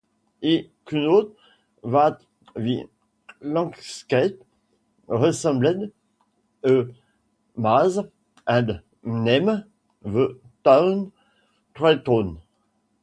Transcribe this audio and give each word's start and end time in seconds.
He 0.41 0.71
thought 0.89 1.37
that 1.83 2.21
the 2.55 2.89
landscape 3.39 4.43
resembled 5.07 5.91
a 6.65 6.87
maze 7.55 7.99
and 8.47 8.81
named 9.03 9.63
the 10.01 10.39
town 10.63 11.11
Troytown. 11.75 12.41